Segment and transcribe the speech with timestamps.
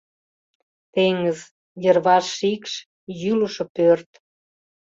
[0.93, 1.39] Теҥыз...
[1.83, 2.71] йырваш шикш,
[3.21, 4.09] йӱлышӧ пӧрт...